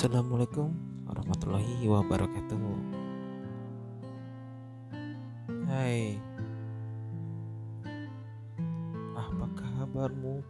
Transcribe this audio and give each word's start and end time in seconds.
Assalamualaikum 0.00 0.72
warahmatullahi 1.12 1.84
wabarakatuh. 1.84 2.56
Hai, 5.68 6.16
apa 9.12 9.44
kabarmu? 9.60 10.40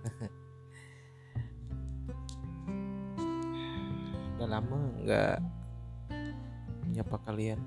Udah 4.38 4.46
lama 4.46 4.78
nggak 5.02 5.42
menyapa 6.86 7.18
kalian. 7.26 7.58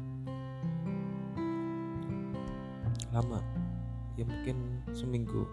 Lama, 3.12 3.44
ya 4.16 4.24
mungkin 4.24 4.88
seminggu. 4.96 5.44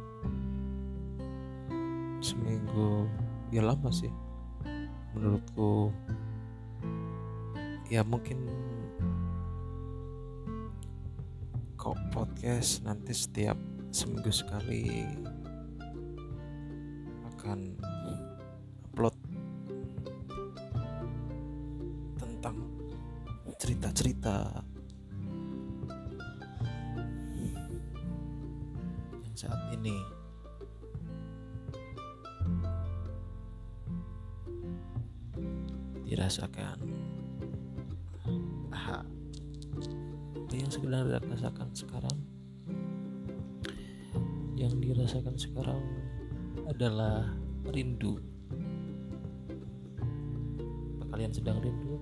Seminggu, 2.23 3.11
ya 3.51 3.67
lama 3.67 3.91
sih 3.91 4.15
menurutku 5.15 5.91
ya 7.91 8.07
mungkin 8.07 8.47
kok 11.75 11.99
podcast 12.15 12.87
nanti 12.87 13.11
setiap 13.11 13.59
seminggu 13.91 14.30
sekali 14.30 15.03
akan 17.35 17.75
upload 18.95 19.16
tentang 22.15 22.63
cerita-cerita 23.59 24.63
yang 29.18 29.35
saat 29.35 29.74
ini. 29.74 29.99
Dirasakan 36.07 36.99
sedang 40.81 41.21
dirasakan 41.21 41.69
sekarang. 41.77 42.19
Yang 44.57 44.75
dirasakan 44.81 45.37
sekarang 45.37 45.81
adalah 46.65 47.29
rindu. 47.69 48.17
Apa 50.97 51.05
kalian 51.13 51.37
sedang 51.37 51.61
rindu? 51.61 52.01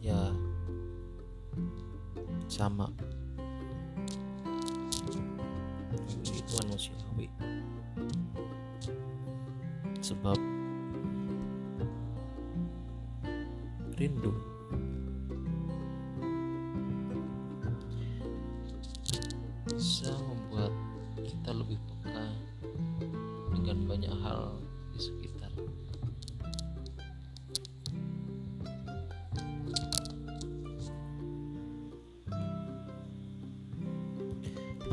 Ya 0.00 0.32
sama. 2.48 2.88
Itu 6.24 6.52
manusiawi. 6.64 7.28
Sebab 10.00 10.40
rindu 14.00 14.53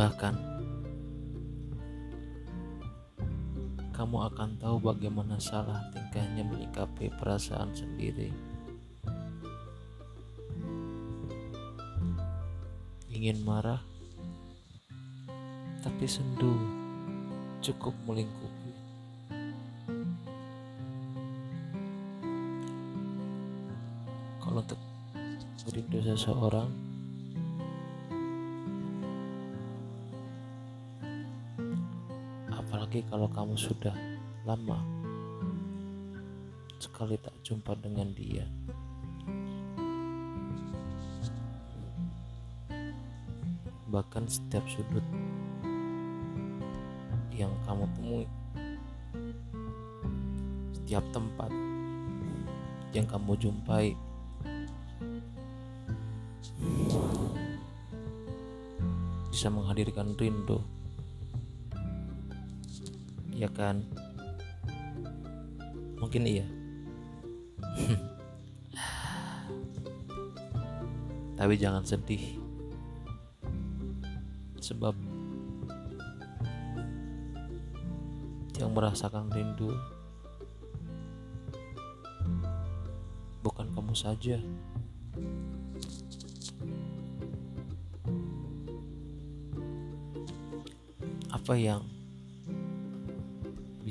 Bahkan 0.01 0.33
kamu 3.93 4.17
akan 4.33 4.49
tahu 4.57 4.81
bagaimana 4.81 5.37
salah 5.37 5.77
tingkahnya 5.93 6.41
menyikapi 6.41 7.13
perasaan 7.21 7.69
sendiri. 7.69 8.33
Ingin 13.13 13.45
marah, 13.45 13.77
tapi 15.85 16.09
sendu 16.09 16.57
cukup 17.61 17.93
melingkupi. 18.09 18.73
Kalau 24.41 24.65
untuk 24.65 24.81
merindu 25.69 26.01
seseorang, 26.01 26.90
apalagi 32.91 33.07
kalau 33.07 33.31
kamu 33.31 33.55
sudah 33.55 33.95
lama 34.43 34.83
sekali 36.75 37.15
tak 37.23 37.31
jumpa 37.39 37.71
dengan 37.79 38.11
dia. 38.11 38.43
Bahkan 43.87 44.27
setiap 44.27 44.67
sudut 44.67 45.07
yang 47.31 47.55
kamu 47.63 47.87
temui, 47.95 48.27
setiap 50.75 51.07
tempat 51.15 51.47
yang 52.91 53.07
kamu 53.07 53.39
jumpai, 53.39 53.95
bisa 59.31 59.47
menghadirkan 59.47 60.11
rindu 60.19 60.59
ya 63.41 63.49
kan? 63.49 63.81
Mungkin 65.97 66.29
iya. 66.29 66.45
Tapi 71.41 71.57
jangan 71.57 71.81
sedih. 71.81 72.37
Sebab 74.61 74.93
yang 78.61 78.77
merasakan 78.77 79.33
rindu 79.33 79.73
bukan 83.41 83.65
kamu 83.73 83.97
saja. 83.97 84.37
Apa 91.33 91.57
yang 91.57 92.00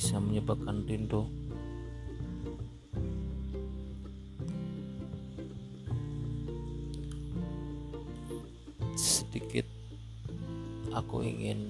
bisa 0.00 0.16
menyebabkan 0.16 0.80
rindu. 0.88 1.28
Sedikit 8.96 9.68
aku 10.88 11.20
ingin 11.20 11.68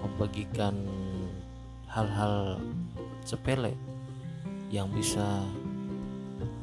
membagikan 0.00 0.88
hal-hal 1.92 2.56
sepele 3.28 3.76
yang 4.72 4.88
bisa 4.96 5.44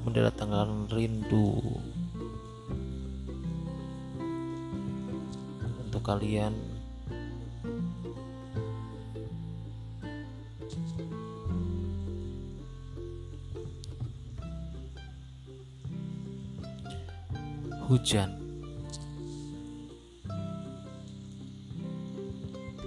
mendatangkan 0.01 0.89
rindu 0.89 1.72
kalian. 6.03 6.51
Hujan 17.87 18.31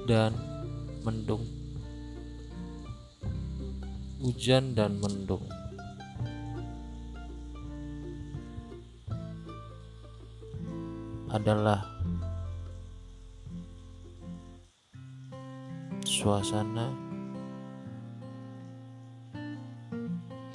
dan 0.09 0.33
mendung. 1.05 1.45
Hujan 4.21 4.77
dan 4.77 5.01
mendung. 5.01 5.45
Adalah 11.31 11.96
suasana 16.27 16.91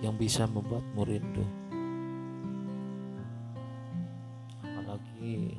yang 0.03 0.19
bisa 0.19 0.44
membuatmu 0.44 1.00
rindu. 1.07 1.47
Apalagi 4.68 5.56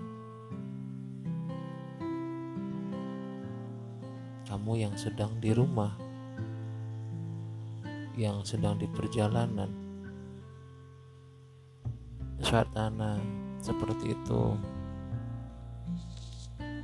kamu 4.45 4.73
yang 4.85 4.93
sedang 5.01 5.33
di 5.41 5.57
rumah, 5.57 5.97
yang 8.13 8.45
sedang 8.45 8.77
di 8.77 8.85
perjalanan, 8.93 9.73
suasana 12.45 13.17
seperti 13.65 14.13
itu 14.13 14.61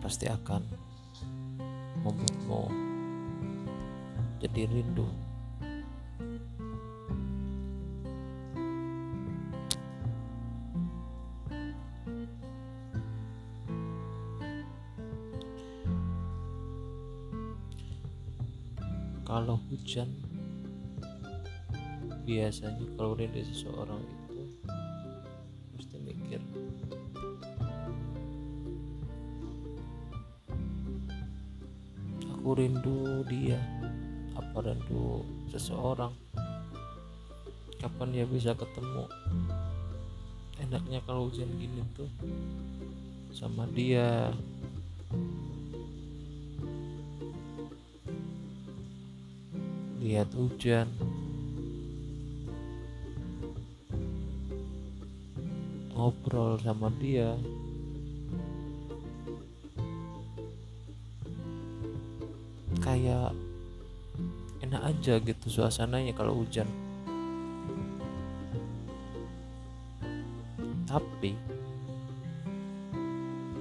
pasti 0.01 0.25
akan 0.33 0.65
membuatmu 2.01 2.88
jadi 4.39 4.71
rindu. 4.71 5.07
Kalau 19.29 19.61
hujan 19.69 20.09
biasanya 22.25 22.85
kalau 22.97 23.13
rindu 23.17 23.41
seseorang 23.45 24.01
itu 24.05 24.41
mesti 25.77 25.97
mikir 26.01 26.41
aku 32.29 32.49
rindu 32.53 33.25
dia 33.29 33.57
apa 34.59 34.75
rindu 34.75 35.23
seseorang. 35.55 36.11
Kapan 37.79 38.11
dia 38.11 38.27
bisa 38.27 38.59
ketemu? 38.59 39.07
Enaknya 40.59 40.99
kalau 41.07 41.31
hujan 41.31 41.47
gini 41.63 41.79
tuh 41.95 42.11
sama 43.31 43.71
dia. 43.71 44.35
Lihat 50.03 50.27
hujan. 50.35 50.91
Ngobrol 55.95 56.59
sama 56.67 56.91
dia 56.99 57.39
aja 65.09 65.25
gitu 65.25 65.49
suasananya 65.49 66.13
kalau 66.13 66.37
hujan. 66.37 66.69
Tapi 70.85 71.33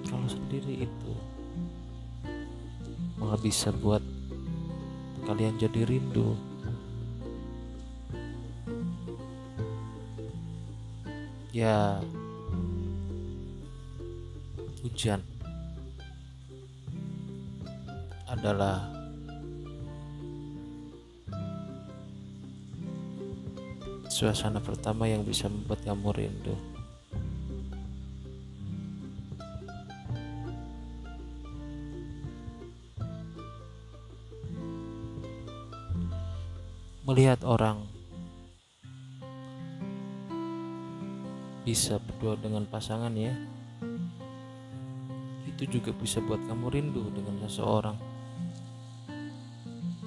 kalau 0.04 0.28
sendiri 0.28 0.84
itu 0.84 1.14
malah 3.16 3.40
bisa 3.40 3.72
buat 3.72 4.04
kalian 5.24 5.56
jadi 5.56 5.88
rindu. 5.88 6.36
Ya 11.56 12.04
hujan 14.84 15.24
adalah 18.28 18.97
suasana 24.18 24.58
pertama 24.58 25.06
yang 25.06 25.22
bisa 25.22 25.46
membuat 25.46 25.86
kamu 25.86 26.10
rindu. 26.10 26.58
Melihat 37.06 37.46
orang 37.46 37.86
bisa 41.62 42.02
berdua 42.02 42.42
dengan 42.42 42.66
pasangan 42.66 43.14
ya, 43.14 43.38
itu 45.46 45.78
juga 45.78 45.94
bisa 45.94 46.18
buat 46.26 46.42
kamu 46.50 46.74
rindu 46.74 47.06
dengan 47.14 47.38
seseorang 47.46 48.02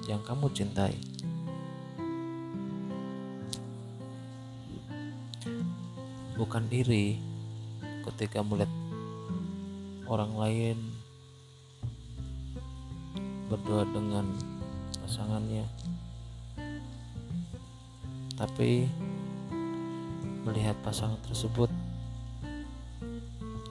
yang 0.03 0.19
kamu 0.27 0.51
cintai. 0.51 0.99
Bukan 6.41 6.65
iri 6.73 7.21
ketika 8.09 8.41
melihat 8.41 8.73
orang 10.09 10.33
lain 10.33 10.77
berdua 13.45 13.85
dengan 13.85 14.25
pasangannya. 15.05 15.69
Tapi 18.33 18.89
melihat 20.41 20.73
pasangan 20.81 21.21
tersebut 21.29 21.69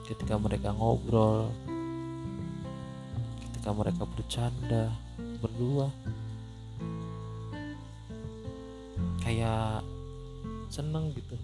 ketika 0.07 0.39
mereka 0.39 0.71
ngobrol 0.71 1.51
ketika 3.43 3.75
mereka 3.75 4.03
bercanda 4.07 4.95
berdua 5.43 5.91
kayak 9.19 9.83
seneng 10.71 11.11
gitu 11.11 11.35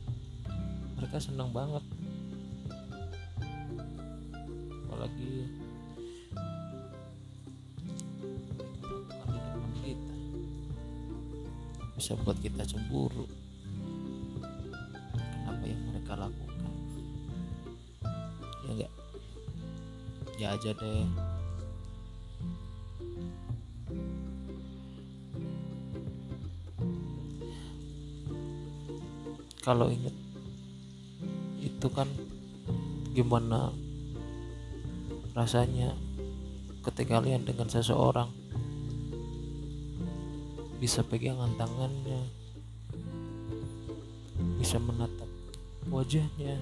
mereka 0.98 1.22
seneng 1.22 1.54
banget. 1.54 1.86
Apalagi 4.90 5.46
bisa 11.98 12.14
buat 12.22 12.38
kita 12.42 12.62
cemburu. 12.66 13.26
Kenapa 15.18 15.66
yang 15.66 15.82
mereka 15.90 16.14
lakukan? 16.14 16.74
Ya 18.66 18.70
enggak 18.74 18.92
ya 20.38 20.48
aja 20.54 20.72
deh. 20.78 21.06
Kalau 29.66 29.90
inget 29.92 30.27
kan 31.98 32.06
gimana 33.18 33.74
rasanya 35.34 35.98
ketika 36.86 37.18
kalian 37.18 37.42
dengan 37.42 37.66
seseorang 37.66 38.30
bisa 40.78 41.02
pegangan 41.02 41.50
tangannya 41.58 42.22
bisa 44.62 44.78
menatap 44.78 45.26
wajahnya 45.90 46.62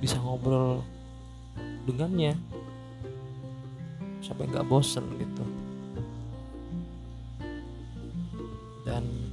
bisa 0.00 0.16
ngobrol 0.24 0.80
dengannya 1.84 2.32
sampai 4.24 4.48
nggak 4.48 4.68
bosen 4.68 5.04
gitu. 5.20 5.44
Dan 8.84 9.23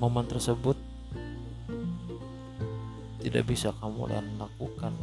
momen 0.00 0.24
tersebut 0.24 0.80
tidak 3.20 3.44
bisa 3.44 3.68
kamu 3.76 4.08
lakukan. 4.40 4.96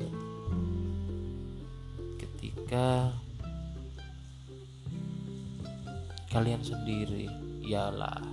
Ketika 2.17 3.13
kalian 6.33 6.65
sendiri 6.65 7.29
ialah 7.61 8.25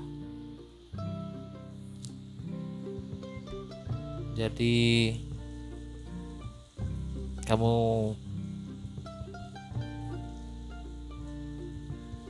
jadi 4.35 5.15
kamu 7.45 7.77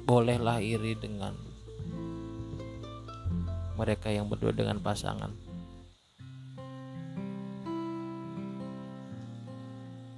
bolehlah 0.04 0.58
iri 0.60 0.98
dengan 0.98 1.43
mereka 3.74 4.10
yang 4.10 4.26
berdua 4.26 4.54
dengan 4.54 4.78
pasangan 4.82 5.30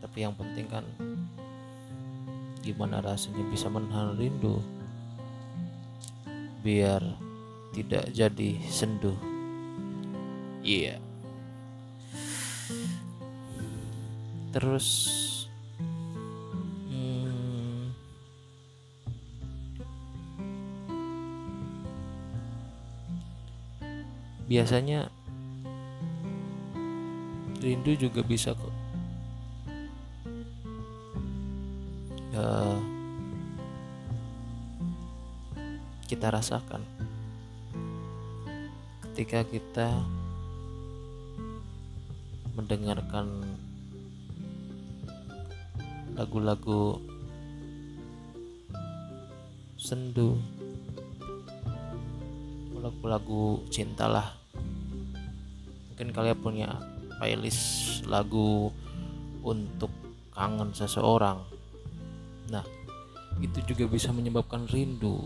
tapi 0.01 0.25
yang 0.25 0.33
penting 0.33 0.65
kan 0.71 0.85
gimana 2.65 2.99
rasanya 3.05 3.45
bisa 3.53 3.69
menahan 3.69 4.17
rindu 4.19 4.59
biar 6.67 6.99
tidak 7.71 8.11
jadi 8.11 8.59
sendu. 8.67 9.15
Iya. 10.67 10.97
Yeah. 10.97 11.01
Terus 14.57 14.87
biasanya 24.47 25.11
rindu 27.59 27.99
juga 27.99 28.23
bisa 28.23 28.55
kok. 28.55 28.75
Uh, 32.37 32.77
kita 36.07 36.29
rasakan 36.29 36.85
ketika 39.17 39.49
kita 39.49 39.89
mendengarkan 42.53 43.41
lagu-lagu 46.13 47.01
sendu 49.81 50.37
lagu-lagu 52.77 53.65
cinta 53.73 54.05
lah 54.05 54.36
mungkin 55.97 56.13
kalian 56.13 56.39
punya 56.45 56.69
playlist 57.17 58.05
lagu 58.05 58.69
untuk 59.41 59.89
kangen 60.29 60.77
seseorang. 60.77 61.41
Nah 62.53 62.61
itu 63.41 63.65
juga 63.65 63.89
bisa 63.89 64.13
menyebabkan 64.13 64.69
rindu. 64.69 65.25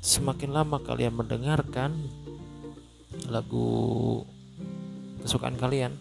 Semakin 0.00 0.56
lama 0.56 0.80
kalian 0.80 1.20
mendengarkan 1.20 2.00
lagu 3.28 4.24
kesukaan 5.20 5.60
kalian 5.60 6.00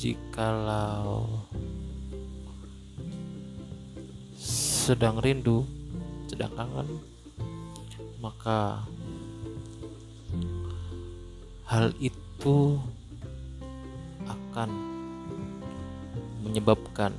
jikalau 0.00 1.28
sedang 4.40 5.20
rindu 5.20 5.68
sedang 6.24 6.56
kangen 6.56 6.88
maka 8.24 8.88
hal 11.72 11.88
itu 12.04 12.76
akan 14.28 14.68
menyebabkan 16.44 17.16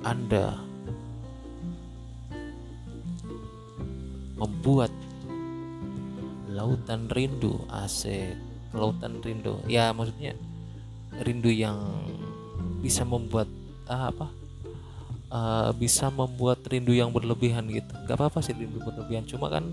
Anda 0.00 0.56
membuat 4.40 4.88
lautan 6.48 7.12
rindu 7.12 7.60
AC 7.68 8.32
lautan 8.72 9.20
rindu. 9.20 9.60
Ya 9.68 9.92
maksudnya 9.92 10.32
rindu 11.20 11.52
yang 11.52 11.84
bisa 12.80 13.04
membuat 13.04 13.52
ah, 13.92 14.08
apa? 14.08 14.32
Uh, 15.26 15.70
bisa 15.76 16.08
membuat 16.08 16.64
rindu 16.64 16.96
yang 16.96 17.12
berlebihan 17.12 17.68
gitu. 17.68 17.92
Nggak 18.08 18.16
apa-apa 18.16 18.40
sih 18.40 18.56
rindu 18.56 18.80
berlebihan. 18.80 19.28
Cuma 19.28 19.52
kan 19.52 19.68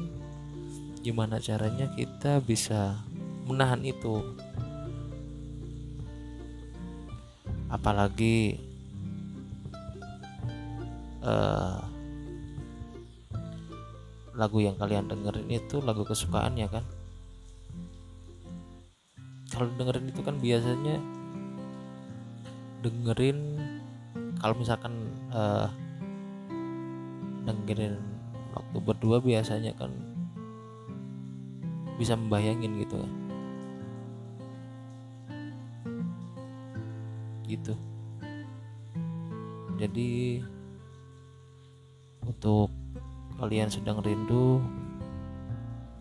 gimana 1.03 1.35
caranya 1.43 1.91
kita 1.91 2.39
bisa 2.39 2.95
menahan 3.43 3.83
itu. 3.83 4.23
Apalagi 7.67 8.55
uh, 11.19 11.83
lagu 14.31 14.63
yang 14.63 14.79
kalian 14.79 15.11
dengerin 15.11 15.51
itu 15.51 15.83
lagu 15.83 16.07
kesukaannya 16.07 16.71
kan? 16.71 16.85
Kalau 19.51 19.67
dengerin 19.75 20.07
itu 20.07 20.21
kan 20.23 20.39
biasanya 20.39 20.97
dengerin 22.79 23.59
kalau 24.39 24.55
misalkan 24.55 25.11
uh, 25.35 25.67
dengerin 27.43 27.99
waktu 28.55 28.77
berdua 28.79 29.17
biasanya 29.19 29.75
kan 29.75 29.91
bisa 31.99 32.17
membayangin 32.17 32.81
gitu 32.81 32.97
kan 32.99 33.23
gitu. 37.53 37.75
Jadi 39.77 40.41
untuk 42.23 42.71
kalian 43.37 43.69
sedang 43.69 43.99
rindu 44.01 44.63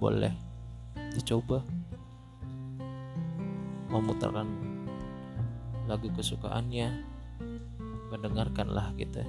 boleh 0.00 0.32
dicoba 1.12 1.60
memutarkan 3.92 4.48
lagu 5.84 6.08
kesukaannya. 6.16 7.12
Mendengarkanlah 8.12 8.92
kita 9.00 9.24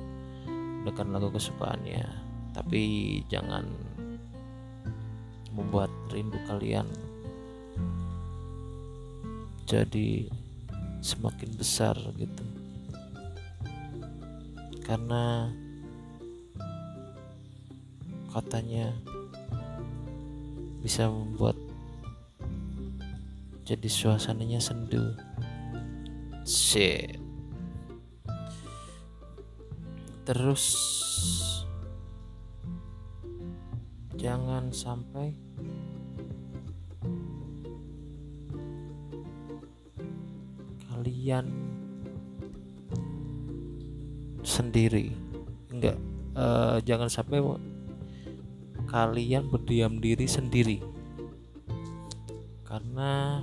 dengan 0.83 1.07
lagu 1.15 1.31
kesukaannya. 1.31 2.03
Tapi 2.51 2.83
jangan 3.31 3.63
membuat 5.55 5.89
rindu 6.13 6.37
kalian 6.45 6.85
jadi 9.65 10.29
semakin 11.01 11.49
besar 11.57 11.97
gitu. 12.15 12.45
Karena 14.85 15.49
katanya 18.29 18.93
bisa 20.83 21.07
membuat 21.09 21.55
jadi 23.63 23.87
suasananya 23.87 24.59
sendu. 24.59 25.15
Shit. 26.43 27.17
Terus 30.23 30.65
jangan 34.19 34.71
sampai 34.71 35.35
kalian 40.93 41.49
sendiri. 44.45 45.09
Enggak 45.73 45.97
uh, 46.37 46.77
jangan 46.85 47.09
sampai 47.09 47.41
kalian 48.93 49.49
berdiam 49.49 49.97
diri 49.97 50.29
sendiri. 50.29 50.77
Karena 52.61 53.41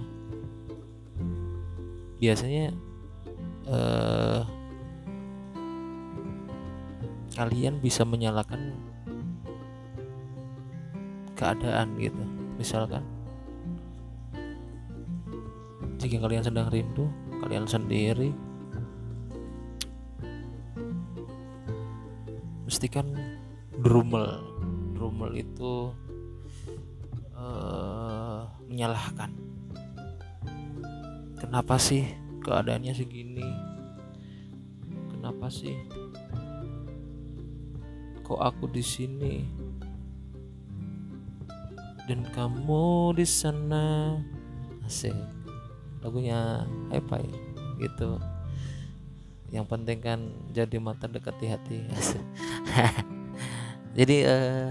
biasanya 2.19 2.75
eh, 3.71 4.43
kalian 7.35 7.79
bisa 7.81 8.03
menyalakan 8.03 8.75
keadaan 11.39 11.95
gitu. 11.99 12.23
Misalkan 12.59 13.03
jika 15.99 16.21
kalian 16.21 16.45
sedang 16.45 16.69
rindu 16.69 17.11
kalian 17.41 17.67
sendiri. 17.67 18.31
Pastikan 22.69 23.11
drumel. 23.81 24.47
Rommel 25.01 25.41
itu 25.41 25.97
uh, 27.33 28.45
menyalahkan. 28.69 29.33
Kenapa 31.41 31.81
sih 31.81 32.05
keadaannya 32.45 32.93
segini? 32.93 33.49
Kenapa 35.09 35.49
sih 35.49 35.73
kok 38.21 38.39
aku 38.39 38.69
di 38.69 38.85
sini? 38.85 39.35
Dan 42.05 42.29
kamu 42.37 43.17
di 43.17 43.25
sana. 43.25 44.21
Asik 44.85 45.40
lagunya 46.01 46.65
ya 46.93 47.01
gitu. 47.81 48.21
Yang 49.51 49.67
penting 49.67 49.99
kan 49.99 50.21
jadi 50.55 50.77
mata 50.79 51.11
dekat 51.11 51.35
di 51.43 51.47
hati. 51.51 51.79
Jadi 53.99 54.23
uh, 54.23 54.71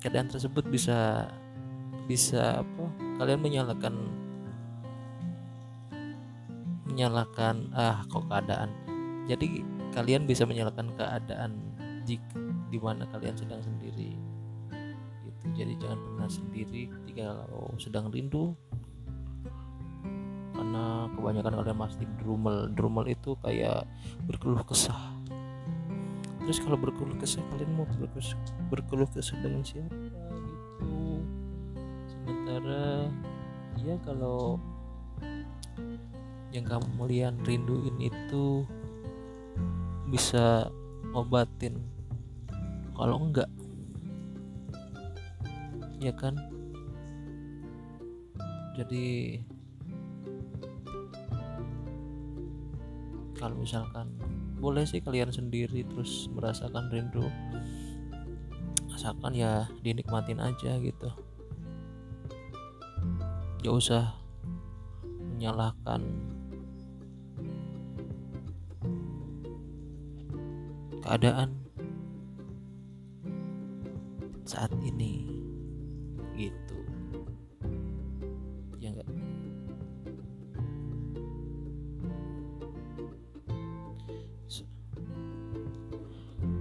keadaan 0.00 0.32
tersebut 0.32 0.64
bisa 0.72 1.28
bisa 2.08 2.64
apa 2.64 2.84
kalian 3.20 3.44
menyalakan 3.44 4.08
menyalakan 6.88 7.68
ah 7.76 8.00
kok 8.08 8.24
keadaan. 8.32 8.72
Jadi 9.28 9.60
kalian 9.92 10.24
bisa 10.24 10.48
menyalakan 10.48 10.88
keadaan 10.96 11.60
jika 12.08 12.40
di 12.72 12.78
mana 12.80 13.04
kalian 13.12 13.36
sedang 13.36 13.60
sendiri. 13.60 14.16
Gitu. 15.28 15.44
Jadi 15.52 15.72
jangan 15.76 16.00
pernah 16.00 16.28
sendiri. 16.32 16.82
Ketika 16.88 17.44
kalau 17.44 17.76
sedang 17.76 18.08
rindu 18.08 18.56
karena 20.74 21.06
kebanyakan 21.14 21.54
kalian 21.62 21.78
pasti 21.78 22.04
drumel 22.18 22.66
drumel 22.74 23.06
itu 23.06 23.38
kayak 23.46 23.86
berkeluh 24.26 24.66
kesah. 24.66 25.14
Terus 26.42 26.58
kalau 26.58 26.74
berkeluh 26.74 27.14
kesah 27.14 27.46
kalian 27.54 27.78
mau 27.78 27.86
berkeluh, 27.86 28.34
berkeluh 28.74 29.06
kesah 29.14 29.38
dengan 29.38 29.62
siapa 29.62 29.94
gitu? 29.94 31.22
Sementara 32.10 33.06
ya 33.86 33.94
kalau 34.02 34.58
yang 36.50 36.66
kamu 36.66 37.06
lihat 37.06 37.38
rinduin 37.46 37.94
itu 38.02 38.66
bisa 40.10 40.74
ngobatin. 41.14 41.78
Kalau 42.98 43.30
enggak 43.30 43.46
ya 46.02 46.10
kan? 46.18 46.34
Jadi 48.74 49.38
kalau 53.44 53.60
misalkan 53.60 54.08
boleh 54.56 54.88
sih 54.88 55.04
kalian 55.04 55.28
sendiri 55.28 55.84
terus 55.84 56.32
merasakan 56.32 56.88
rindu. 56.88 57.28
Asalkan 58.88 59.36
ya 59.36 59.68
dinikmatin 59.84 60.40
aja 60.40 60.80
gitu. 60.80 61.12
Gak 63.60 63.74
usah 63.76 64.16
menyalahkan. 65.36 66.00
Keadaan 71.04 71.68
saat 74.48 74.72
ini 74.80 75.33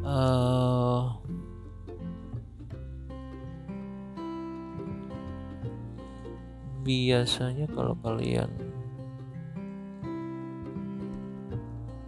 uh, 0.04 1.18
biasanya 6.84 7.66
kalau 7.72 7.96
kalian 8.04 8.52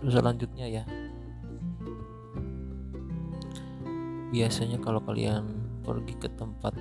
selanjutnya 0.06 0.68
ya. 0.70 0.84
Biasanya 4.36 4.78
kalau 4.84 5.00
kalian 5.00 5.48
pergi 5.82 6.14
ke 6.20 6.28
tempat 6.36 6.75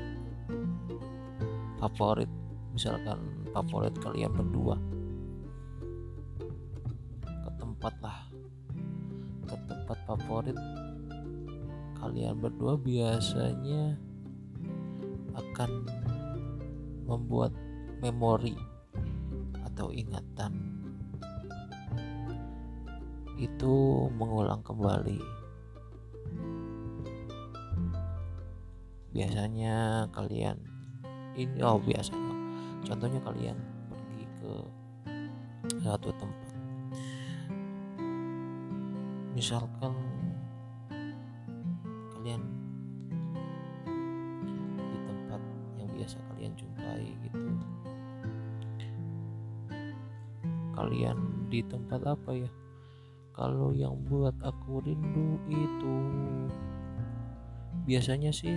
favorit 1.78 2.30
misalkan 2.75 3.21
favorit 3.54 3.94
kalian 4.02 4.33
berdua 4.35 4.75
berdua 12.64 12.80
biasanya 12.80 13.92
akan 15.37 15.85
membuat 17.04 17.52
memori 18.00 18.56
atau 19.68 19.92
ingatan. 19.92 20.73
Itu 23.37 24.09
mengulang 24.16 24.64
kembali. 24.64 25.21
Biasanya 29.12 30.09
kalian 30.16 30.56
ini 31.37 31.61
oh 31.61 31.76
biasanya. 31.85 32.33
Contohnya 32.88 33.21
kalian 33.28 33.61
pergi 33.92 34.25
ke 34.40 34.52
satu 35.85 36.09
tempat. 36.16 36.52
Misalkan 39.37 39.92
kalian 42.16 42.53
kalian 50.84 51.48
di 51.48 51.64
tempat 51.64 52.04
apa 52.04 52.36
ya? 52.36 52.50
Kalau 53.32 53.72
yang 53.72 53.96
buat 54.04 54.36
aku 54.44 54.84
rindu 54.84 55.40
itu 55.48 55.96
biasanya 57.88 58.30
sih 58.30 58.54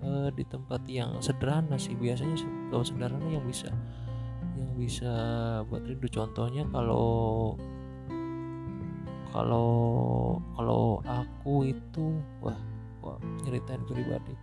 uh, 0.00 0.32
di 0.32 0.42
tempat 0.48 0.82
yang 0.88 1.20
sederhana 1.20 1.76
sih. 1.76 1.92
Biasanya 1.92 2.40
kalau 2.72 2.82
sederhana 2.82 3.28
yang 3.28 3.44
bisa 3.44 3.68
yang 4.56 4.72
bisa 4.80 5.12
buat 5.68 5.84
rindu. 5.84 6.08
Contohnya 6.08 6.64
kalau 6.72 7.54
kalau 9.28 9.68
kalau 10.56 11.04
aku 11.04 11.68
itu 11.68 12.16
wah 12.40 12.58
wah 13.04 13.20
nyeritain 13.44 13.84
pribadi. 13.84 14.34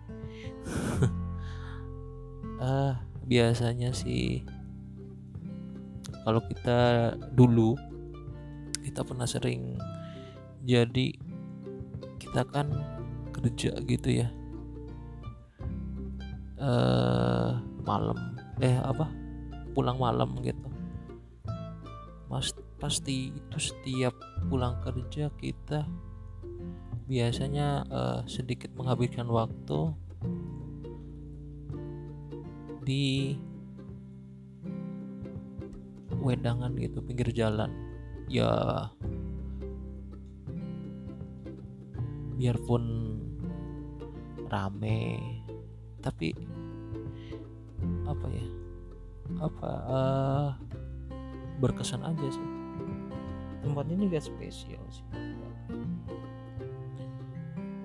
Ah 2.61 3.01
biasanya 3.25 3.89
sih 3.89 4.45
kalau 6.25 6.41
kita 6.49 7.13
dulu 7.37 7.77
kita 8.81 9.05
pernah 9.05 9.29
sering 9.29 9.77
jadi 10.65 11.13
kita 12.17 12.41
kan 12.49 12.73
kerja 13.29 13.77
gitu 13.85 14.25
ya. 14.25 14.27
Uh, 16.57 17.61
malam 17.85 18.17
eh 18.57 18.73
apa? 18.81 19.05
Pulang 19.77 20.01
malam 20.01 20.33
gitu. 20.41 20.65
Mas 22.25 22.49
pasti 22.81 23.29
itu 23.29 23.57
setiap 23.61 24.17
pulang 24.49 24.81
kerja 24.81 25.29
kita 25.37 25.85
biasanya 27.05 27.85
uh, 27.93 28.21
sedikit 28.25 28.73
menghabiskan 28.73 29.29
waktu 29.29 29.93
di 32.81 33.37
wedangan 36.25 36.73
gitu 36.81 37.05
pinggir 37.05 37.29
jalan. 37.29 37.69
Ya 38.25 38.49
biarpun 42.41 42.83
rame 44.49 45.21
tapi 46.01 46.33
apa 48.09 48.25
ya? 48.33 48.47
Apa 49.37 49.69
uh, 49.85 50.49
berkesan 51.61 52.01
aja 52.01 52.27
sih. 52.33 52.49
Tempat 53.61 53.85
ini 53.93 54.09
gak 54.09 54.25
spesial 54.25 54.81
sih. 54.89 55.05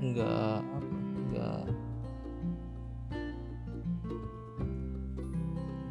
Nggak 0.00 0.64
apa 0.64 0.96
nggak 1.30 1.62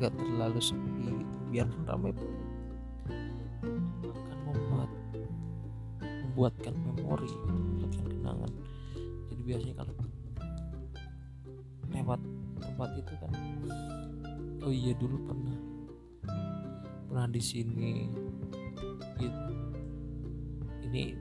nggak 0.01 0.13
terlalu 0.17 0.61
sepi 0.63 1.28
biarpun 1.49 1.83
ramai 1.85 2.13
pun 2.13 2.29
akan 4.05 4.37
membuat 4.45 4.89
membuatkan 6.29 6.73
memori 6.77 7.29
membuatkan 7.49 8.05
kenangan. 8.05 8.51
Jadi 9.33 9.41
biasanya 9.41 9.75
kalau 9.81 9.93
lewat 11.89 12.21
tempat 12.61 12.89
itu 13.01 13.13
kan 13.17 13.33
oh 14.61 14.73
iya 14.73 14.93
dulu 14.95 15.17
pernah 15.25 15.57
pernah 17.09 17.25
di 17.33 17.41
sini 17.41 18.05
gitu 19.17 19.53
ini 20.85 21.17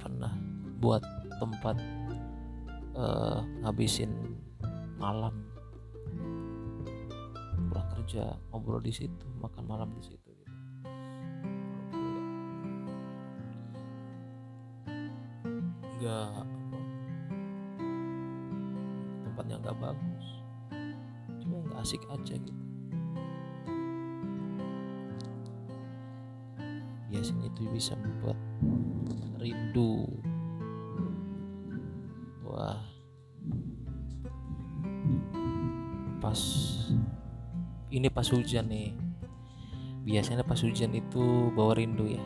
pernah 0.00 0.32
buat 0.80 1.04
tempat 1.36 1.76
uh, 2.96 3.44
ngabisin 3.60 4.08
malam 4.96 5.35
kerja 8.06 8.38
ngobrol 8.54 8.78
di 8.78 8.94
situ 8.94 9.26
makan 9.42 9.66
malam 9.66 9.90
di 9.98 10.14
situ 10.14 10.30
gitu. 10.30 10.54
nggak 15.98 16.46
tempatnya 19.26 19.58
nggak 19.58 19.78
bagus. 19.82 20.26
Cuma 21.42 21.66
nggak 21.66 21.82
asik 21.82 22.06
aja 22.06 22.38
gitu. 22.38 22.62
Biasanya 27.10 27.50
itu 27.50 27.62
bisa 27.74 27.98
membuat 27.98 28.38
rindu. 29.42 30.06
Wah. 32.46 32.86
Pas 36.22 36.38
ini 37.96 38.12
pas 38.12 38.28
hujan 38.28 38.68
nih. 38.68 38.92
Biasanya 40.04 40.44
pas 40.44 40.60
hujan 40.60 40.92
itu 40.92 41.48
bawa 41.56 41.72
rindu 41.72 42.04
ya. 42.04 42.24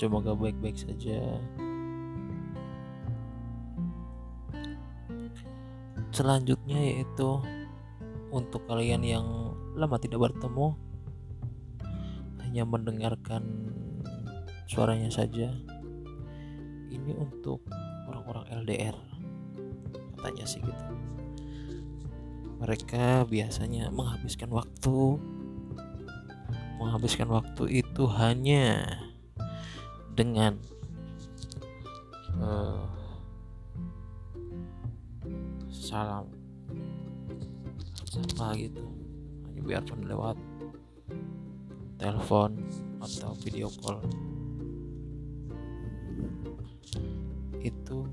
Coba 0.00 0.24
gak 0.24 0.40
baik-baik 0.40 0.80
saja. 0.80 1.20
Selanjutnya 6.08 6.80
yaitu 6.80 7.44
untuk 8.32 8.64
kalian 8.64 9.04
yang 9.04 9.26
lama 9.76 10.00
tidak 10.00 10.32
bertemu 10.32 10.72
hanya 12.42 12.64
mendengarkan 12.64 13.44
suaranya 14.64 15.12
saja. 15.12 15.52
Ini 16.88 17.12
untuk 17.12 17.60
orang-orang 18.08 18.64
LDR 18.64 18.96
katanya 20.16 20.44
sih 20.48 20.58
gitu 20.64 21.17
mereka 22.58 23.22
biasanya 23.26 23.90
menghabiskan 23.94 24.50
waktu. 24.50 25.18
Menghabiskan 26.78 27.30
waktu 27.30 27.82
itu 27.82 28.02
hanya 28.18 28.98
dengan 30.14 30.58
uh, 32.38 32.86
salam. 35.70 36.26
Sama 38.10 38.54
gitu. 38.58 38.82
Hanya 39.46 39.62
biarpun 39.62 40.06
lewat 40.06 40.38
telepon 41.98 42.58
atau 42.98 43.34
video 43.42 43.70
call. 43.82 44.02
Itu 47.62 48.06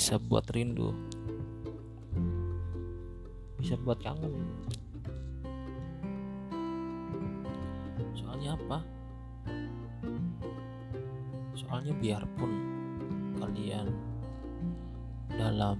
bisa 0.00 0.16
buat 0.16 0.48
rindu. 0.56 0.96
Bisa 3.60 3.76
buat 3.84 4.00
kangen. 4.00 4.32
Soalnya 8.16 8.56
apa? 8.56 8.80
Soalnya 11.52 11.92
biarpun 12.00 12.50
kalian 13.44 13.92
dalam 15.36 15.76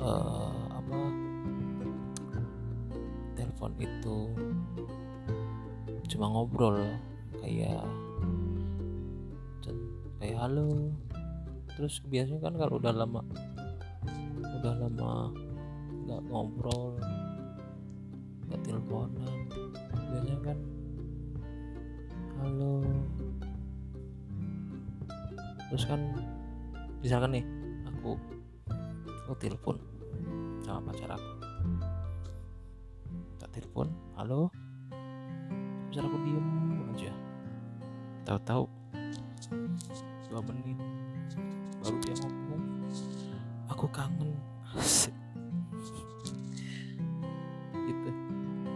uh, 0.00 0.64
apa 0.72 1.00
telepon 3.36 3.72
itu 3.76 4.18
cuma 6.08 6.32
ngobrol 6.32 6.80
kayak 7.44 7.84
kayak 10.16 10.40
halo 10.40 10.93
terus 11.84 12.00
biasanya 12.08 12.40
kan 12.48 12.56
kalau 12.56 12.80
udah 12.80 12.96
lama 12.96 13.20
udah 14.40 14.72
lama 14.72 15.28
nggak 16.08 16.20
ngobrol 16.32 16.96
nggak 18.48 18.60
teleponan 18.64 19.36
biasanya 19.92 20.40
kan 20.40 20.58
halo 22.40 22.80
terus 25.68 25.84
kan 25.84 26.00
misalkan 27.04 27.36
nih 27.36 27.44
aku 27.84 28.16
aku 29.28 29.36
telepon 29.36 29.76
sama 30.64 30.88
pacar 30.88 31.20
aku. 31.20 31.32
Tak 33.36 33.52
telepon 33.52 33.92
halo? 34.16 34.48
Pacar 35.92 36.08
aku 36.08 36.16
diem 36.24 36.48
aja. 36.96 37.12
Tahu-tahu 38.24 38.64
dua 40.32 40.40
menit 40.48 40.73
baru 41.84 42.00
dia 42.00 42.16
ngomong 42.24 42.64
aku 43.68 43.86
kangen. 43.92 44.32
Gitu. 47.84 48.08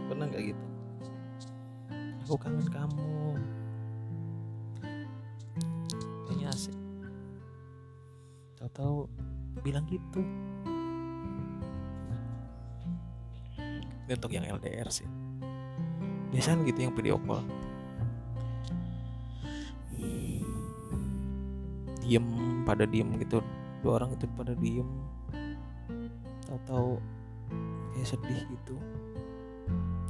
Pernah 0.05 0.25
nggak 0.29 0.43
gitu? 0.53 0.65
Aku 2.29 2.37
kangen 2.37 2.69
kamu. 2.69 3.41
Kayaknya 6.29 6.53
asik. 6.53 6.77
Tahu-tahu 8.61 9.09
bilang 9.65 9.89
gitu. 9.89 10.21
Ini 14.05 14.13
untuk 14.13 14.29
yang 14.29 14.45
LDR 14.45 14.93
sih. 14.93 15.09
Biasanya 16.29 16.61
gitu 16.69 16.85
yang 16.85 16.93
video 16.93 17.17
call 17.25 17.41
diem 22.09 22.25
pada 22.65 22.89
diem 22.89 23.05
gitu. 23.21 23.37
Dua 23.85 24.01
orang 24.01 24.17
itu 24.17 24.25
pada 24.33 24.57
diem. 24.57 24.89
Tahu-tahu 26.49 26.97
kayak 27.93 28.07
sedih 28.09 28.41
gitu. 28.49 28.75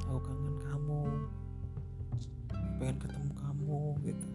Aku 0.07 0.19
kangen 0.23 0.55
kamu. 0.63 0.99
Pengen 2.79 2.97
ketemu 3.03 3.31
kamu 3.35 3.79
gitu. 4.07 4.27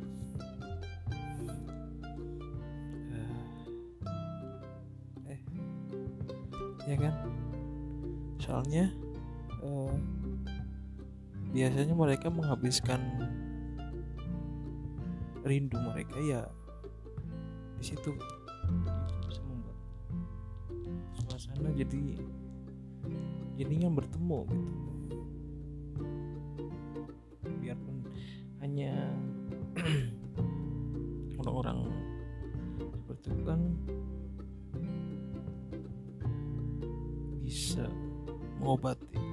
Eh. 5.24 5.40
Ya 6.84 6.96
kan? 7.00 7.14
Soalnya 8.36 8.92
uh, 9.64 9.96
biasanya 11.48 11.96
mereka 11.96 12.28
menghabiskan 12.28 13.00
rindu 15.48 15.80
mereka 15.80 16.20
ya 16.20 16.44
di 17.84 17.92
situ. 17.92 18.16
Bisa 19.28 19.44
membuat 19.44 19.76
suasana 21.20 21.68
jadi 21.76 22.16
jadinya 23.60 23.92
bertemu 23.92 24.40
gitu. 24.48 24.92
Biarpun 27.60 28.08
hanya 28.64 29.12
orang-orang 31.44 31.92
seperti 33.04 33.26
itu 33.36 33.42
kan 33.44 33.60
bisa 37.44 37.84
mengobati 38.64 39.23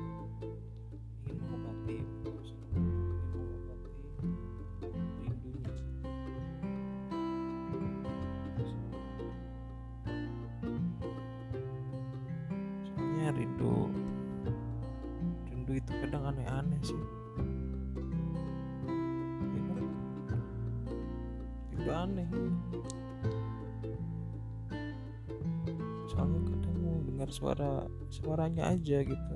suaranya 28.21 28.69
aja 28.69 29.01
gitu. 29.01 29.35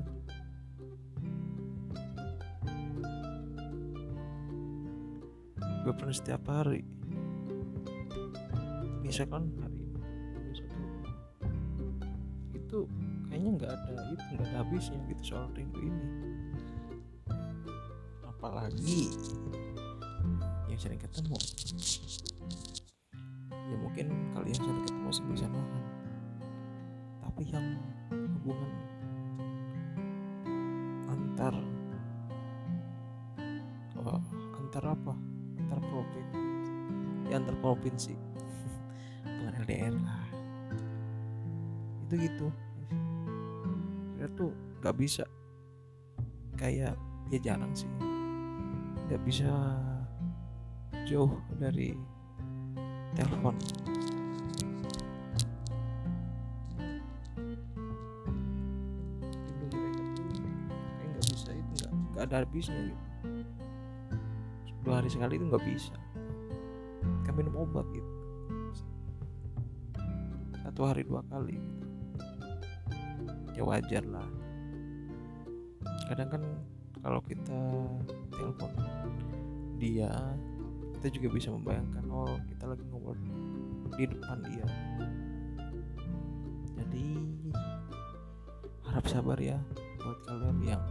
Gue 5.82 5.94
pernah 5.94 6.14
setiap 6.14 6.46
hari. 6.46 6.86
Misalkan 9.02 9.50
hari 9.62 9.78
ini 9.78 9.90
lupa. 9.94 10.82
itu 12.58 12.80
kayaknya 13.30 13.50
nggak 13.62 13.72
ada 13.74 13.94
itu 14.10 14.24
nggak 14.34 14.48
ada 14.50 14.58
habisnya 14.66 14.98
gitu 15.10 15.24
soal 15.34 15.50
rindu 15.58 15.82
ini. 15.82 16.06
Apalagi 18.26 19.10
yang 20.70 20.80
sering 20.82 21.02
ketemu. 21.02 21.38
Ya 23.50 23.76
mungkin 23.82 24.06
kalian 24.34 24.58
sering 24.58 24.78
ketemu 24.86 25.02
masih 25.10 25.26
bisa 25.30 25.46
nahan 25.50 25.86
tapi 27.36 27.52
yang 27.52 27.68
hubungan 28.46 28.72
antar 31.10 31.56
oh, 33.98 34.22
antar 34.62 34.84
apa? 34.94 35.14
Antar 35.58 35.82
provinsi 35.82 36.56
ya 37.30 37.42
antar 37.42 37.58
provinsi. 37.60 38.14
Bukan 39.26 39.54
LDR 39.66 39.96
lah. 39.98 40.26
Itu 42.06 42.14
gitu. 42.22 42.48
Ya 44.22 44.28
tuh 44.38 44.54
nggak 44.82 44.96
bisa. 44.98 45.26
Kayak 46.56 46.96
ya 47.34 47.40
jarang 47.42 47.74
sih. 47.74 47.90
Nggak 49.10 49.22
bisa 49.26 49.50
jauh 51.06 51.34
dari 51.62 51.94
telepon 53.14 53.54
ada 62.26 62.42
habisnya 62.42 62.90
gitu. 62.90 63.06
Dua 64.82 65.02
hari 65.02 65.10
sekali 65.10 65.38
itu 65.38 65.46
nggak 65.46 65.66
bisa. 65.66 65.96
Kan 67.26 67.34
minum 67.38 67.54
obat 67.62 67.86
gitu. 67.94 68.12
Satu 70.66 70.82
hari 70.90 71.06
dua 71.06 71.22
kali 71.30 71.58
gitu. 71.62 71.86
ya 73.56 73.64
wajar 73.64 74.04
lah. 74.10 74.28
Kadang 76.12 76.30
kan 76.34 76.44
kalau 77.00 77.22
kita 77.24 77.62
telepon 78.34 78.72
dia 79.78 80.12
kita 80.98 81.08
juga 81.22 81.28
bisa 81.38 81.54
membayangkan 81.54 82.04
oh 82.10 82.36
kita 82.50 82.66
lagi 82.66 82.84
ngobrol 82.90 83.16
di 83.96 84.04
depan 84.10 84.38
dia. 84.50 84.66
Jadi 86.76 87.06
harap 88.90 89.06
sabar 89.08 89.38
ya 89.40 89.58
buat 90.02 90.20
kalian 90.28 90.60
yang 90.66 90.84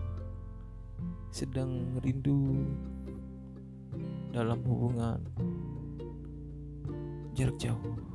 sedang 1.34 1.98
rindu 1.98 2.62
dalam 4.30 4.62
hubungan 4.62 5.18
jarak 7.34 7.58
jauh 7.58 8.13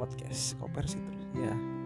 podcast 0.00 0.56
kau 0.56 0.72
versi 0.72 0.96
terus. 0.96 1.24
Ya 1.36 1.79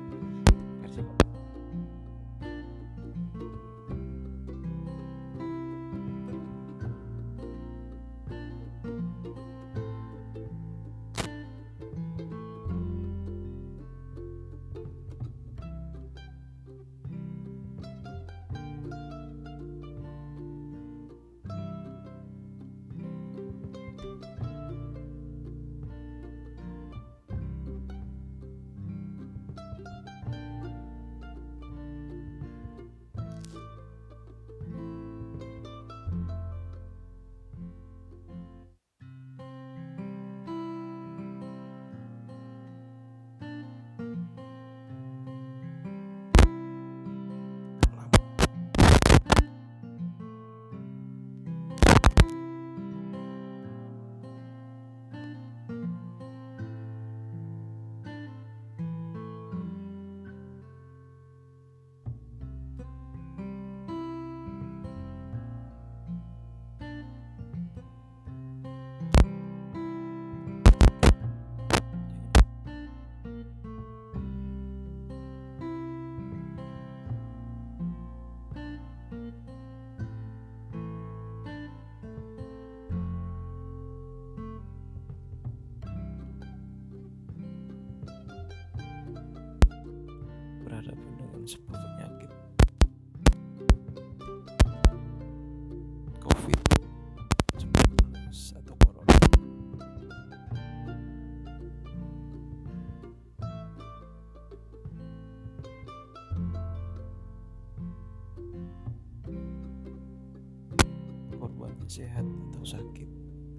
sehat 111.88 112.24
atau 112.24 112.64
sakit 112.64 113.08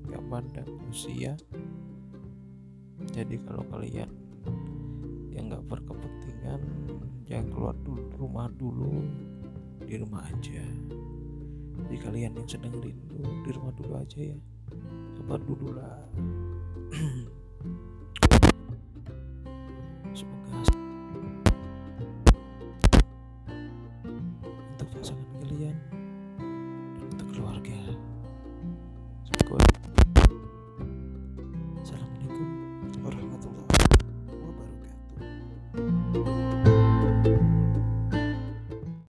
gak 0.10 0.24
pandang 0.30 0.70
usia. 0.90 1.34
Jadi 3.14 3.38
kalau 3.46 3.64
kalian 3.70 4.10
yang 5.32 5.52
nggak 5.52 5.68
berkepentingan 5.68 6.62
jangan 7.28 7.48
keluar 7.52 7.76
dulu 7.84 8.04
rumah 8.16 8.48
dulu 8.56 9.04
di 9.84 9.96
rumah 10.00 10.24
aja. 10.26 10.64
Jadi 11.86 11.98
kalian 12.02 12.34
yang 12.40 12.48
sedang 12.48 12.74
rindu 12.80 13.20
di 13.44 13.50
rumah 13.52 13.74
dulu 13.76 13.94
aja 14.00 14.20
ya. 14.34 14.38
Sabar 15.16 15.40
dulu 15.44 15.76
lah 15.76 16.00